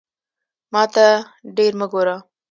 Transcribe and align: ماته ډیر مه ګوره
ماته 0.73 1.07
ډیر 1.57 1.71
مه 1.79 1.85
ګوره 1.91 2.15